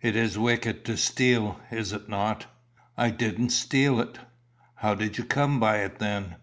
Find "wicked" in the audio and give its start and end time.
0.38-0.84